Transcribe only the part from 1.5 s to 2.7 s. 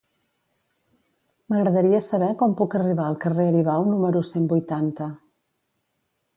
M'agradaria saber com